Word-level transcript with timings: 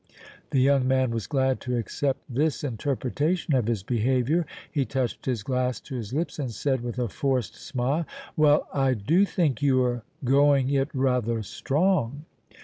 The 0.49 0.59
young 0.61 0.87
man 0.87 1.11
was 1.11 1.27
glad 1.27 1.61
to 1.61 1.77
accept 1.77 2.21
this 2.27 2.63
interpretation 2.63 3.53
of 3.53 3.67
his 3.67 3.83
behavior; 3.83 4.47
he 4.71 4.83
touched 4.83 5.27
his 5.27 5.43
glass 5.43 5.79
to 5.81 5.95
his 5.95 6.11
lips 6.11 6.39
and 6.39 6.49
said, 6.51 6.81
with 6.81 6.97
a 6.97 7.07
forced 7.07 7.55
smile: 7.55 8.05
"Well, 8.35 8.67
I 8.73 8.95
do 8.95 9.25
think 9.25 9.61
you 9.61 9.83
are 9.83 10.01
going 10.23 10.71
it 10.71 10.89
rather 10.95 11.43
strong!" 11.43 12.25